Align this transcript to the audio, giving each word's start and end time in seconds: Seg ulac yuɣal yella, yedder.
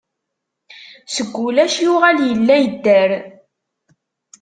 Seg 1.15 1.33
ulac 1.47 1.75
yuɣal 1.85 2.17
yella, 2.29 2.55
yedder. 2.57 3.11